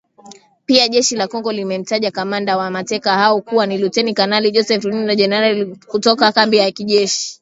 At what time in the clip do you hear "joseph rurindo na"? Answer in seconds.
4.51-5.15